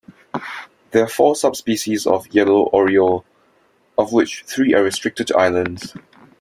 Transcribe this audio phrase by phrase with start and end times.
[0.89, 3.23] There are four subspecies of yellow oriole,
[3.99, 5.93] of which three are restricted to islands.